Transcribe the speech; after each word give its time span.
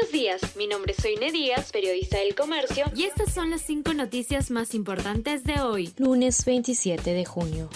Buenos 0.00 0.12
días, 0.12 0.56
mi 0.56 0.66
nombre 0.66 0.94
es 0.96 1.02
Soine 1.02 1.30
Díaz, 1.30 1.72
periodista 1.72 2.16
del 2.16 2.34
comercio, 2.34 2.86
y 2.96 3.04
estas 3.04 3.34
son 3.34 3.50
las 3.50 3.60
cinco 3.60 3.92
noticias 3.92 4.50
más 4.50 4.74
importantes 4.74 5.44
de 5.44 5.60
hoy, 5.60 5.92
lunes 5.98 6.42
27 6.46 7.12
de 7.12 7.24
junio. 7.26 7.68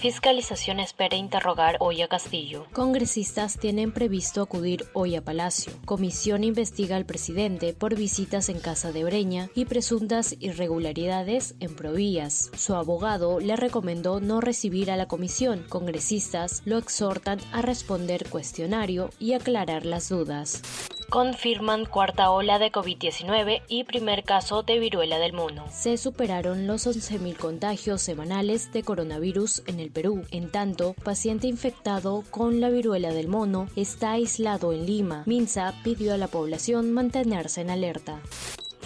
Fiscalización 0.00 0.80
espera 0.80 1.16
interrogar 1.16 1.76
hoy 1.78 2.02
a 2.02 2.08
Castillo. 2.08 2.66
Congresistas 2.72 3.58
tienen 3.58 3.92
previsto 3.92 4.42
acudir 4.42 4.86
hoy 4.92 5.14
a 5.14 5.22
Palacio. 5.22 5.72
Comisión 5.84 6.42
investiga 6.42 6.96
al 6.96 7.06
presidente 7.06 7.74
por 7.74 7.94
visitas 7.94 8.48
en 8.48 8.58
casa 8.58 8.90
de 8.90 9.04
Breña 9.04 9.48
y 9.54 9.64
presuntas 9.64 10.34
irregularidades 10.40 11.54
en 11.60 11.76
Provías. 11.76 12.50
Su 12.56 12.74
abogado 12.74 13.38
le 13.38 13.54
recomendó 13.54 14.18
no 14.18 14.40
recibir 14.40 14.90
a 14.90 14.96
la 14.96 15.06
comisión. 15.06 15.64
Congresistas 15.68 16.62
lo 16.64 16.76
exhortan 16.76 17.38
a 17.52 17.62
responder 17.62 18.28
cuestionario 18.28 19.10
y 19.20 19.34
aclarar 19.34 19.86
las 19.86 20.08
dudas 20.08 20.62
confirman 21.08 21.84
cuarta 21.84 22.30
ola 22.30 22.58
de 22.58 22.70
COVID-19 22.70 23.62
y 23.68 23.84
primer 23.84 24.24
caso 24.24 24.62
de 24.62 24.78
viruela 24.78 25.18
del 25.18 25.32
mono. 25.32 25.64
Se 25.70 25.96
superaron 25.96 26.66
los 26.66 26.86
11.000 26.86 27.36
contagios 27.36 28.02
semanales 28.02 28.72
de 28.72 28.82
coronavirus 28.82 29.62
en 29.66 29.80
el 29.80 29.90
Perú. 29.90 30.24
En 30.30 30.50
tanto, 30.50 30.94
paciente 31.04 31.46
infectado 31.46 32.24
con 32.30 32.60
la 32.60 32.68
viruela 32.70 33.12
del 33.12 33.28
mono 33.28 33.68
está 33.76 34.12
aislado 34.12 34.72
en 34.72 34.86
Lima. 34.86 35.22
Minsa 35.26 35.74
pidió 35.82 36.14
a 36.14 36.18
la 36.18 36.28
población 36.28 36.92
mantenerse 36.92 37.62
en 37.62 37.70
alerta 37.70 38.20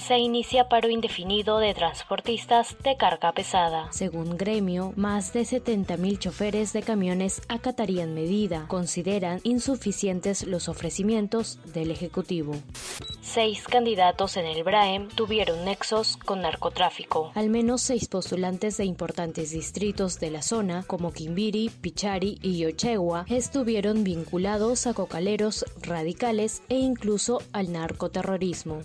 se 0.03 0.19
inicia 0.19 0.69
paro 0.69 0.91
indefinido 0.91 1.59
de 1.59 1.75
transportistas 1.75 2.77
de 2.83 2.97
carga 2.97 3.33
pesada. 3.33 3.87
Según 3.93 4.37
gremio, 4.37 4.93
más 4.97 5.33
de 5.33 5.43
70.000 5.43 6.19
choferes 6.19 6.73
de 6.73 6.83
camiones 6.83 7.41
acatarían 7.49 8.13
medida. 8.13 8.67
Consideran 8.67 9.41
insuficientes 9.45 10.45
los 10.47 10.69
ofrecimientos 10.69 11.61
del 11.73 11.93
Ejecutivo. 11.93 12.55
Seis 13.21 13.63
candidatos 13.69 14.37
en 14.37 14.47
el 14.47 14.65
BRAEM 14.65 15.09
tuvieron 15.09 15.65
nexos 15.65 16.17
con 16.17 16.43
narcotráfico. 16.43 17.31
Al 17.37 17.49
menos 17.49 17.81
seis 17.81 18.09
postulantes 18.09 18.77
de 18.77 18.85
importantes 18.85 19.53
distritos 19.53 20.19
de 20.19 20.33
la 20.33 20.43
zona, 20.43 20.83
como 20.87 21.13
Quimbiri, 21.13 21.71
Pichari 21.81 22.39
y 22.43 22.59
Yochegua, 22.59 23.25
estuvieron 23.29 24.03
vinculados 24.03 24.89
a 24.89 24.95
cocaleros 24.95 25.65
radicales 25.81 26.63
e 26.69 26.79
incluso 26.79 27.41
al 27.53 27.73
narcoterrorismo. 27.73 28.81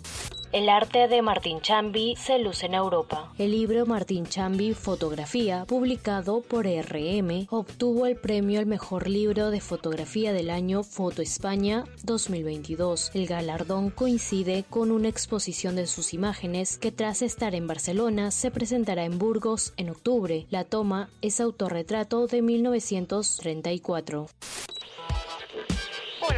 El 0.54 0.70
arte 0.70 1.10
de 1.10 1.22
Martín 1.22 1.60
Chambi 1.60 2.16
se 2.16 2.40
luce 2.40 2.68
en 2.68 2.74
Europa. 2.74 3.34
El 3.38 3.52
libro 3.52 3.86
Martín 3.86 4.26
Chambi 4.26 4.74
Fotografía, 4.74 5.66
publicado 5.68 6.40
por 6.40 6.66
RM, 6.66 7.48
obtuvo 7.50 8.06
el 8.06 8.16
premio 8.16 8.62
al 8.62 8.66
mejor 8.66 9.10
libro 9.10 9.52
de 9.52 9.60
fotografía 9.60 10.32
del 10.32 10.50
año 10.50 10.84
Foto 10.84 11.22
España 11.22 11.84
2022. 12.04 13.12
El 13.14 13.28
galardón 13.28 13.90
coincide 13.90 14.64
con 14.70 14.92
una 14.92 15.10
exposición 15.10 15.76
de 15.76 15.86
sus 15.86 16.14
imágenes 16.14 16.78
que 16.78 16.94
tras 16.94 17.22
estar 17.22 17.54
en 17.54 17.68
Barcelona 17.68 18.32
se 18.32 18.50
presentará 18.50 19.04
en 19.04 19.20
Burgos 19.20 19.74
en 19.76 19.90
octubre. 19.90 20.46
La 20.50 20.64
toma 20.64 21.10
es 21.22 21.42
autorretrato 21.42 22.26
de 22.28 22.42
1934. 22.42 24.28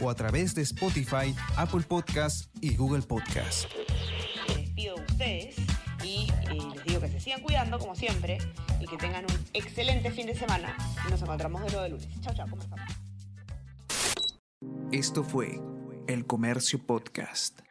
o 0.00 0.10
a 0.10 0.14
través 0.14 0.54
de 0.54 0.62
Spotify, 0.62 1.34
Apple 1.56 1.82
Podcasts 1.82 2.48
y 2.60 2.74
Google 2.76 3.02
Podcasts. 3.02 3.68
Les 4.48 4.56
despido 4.56 4.96
de 4.96 5.02
ustedes 5.02 5.56
y 6.04 6.28
eh, 6.50 6.58
les 6.74 6.84
digo 6.84 7.00
que 7.00 7.08
se 7.08 7.20
sigan 7.20 7.40
cuidando 7.40 7.78
como 7.78 7.94
siempre 7.94 8.38
y 8.80 8.86
que 8.86 8.96
tengan 8.96 9.24
un 9.24 9.44
excelente 9.52 10.10
fin 10.10 10.26
de 10.26 10.34
semana. 10.34 10.76
Nos 11.10 11.22
encontramos 11.22 11.62
de 11.62 11.68
nuevo 11.68 11.82
de 11.82 11.88
lunes. 11.90 12.08
Chao, 12.20 12.34
chao, 12.34 12.46
¿cómo? 12.48 12.62
Esto 14.92 15.24
fue 15.24 15.60
El 16.06 16.26
Comercio 16.26 16.84
Podcast. 16.84 17.65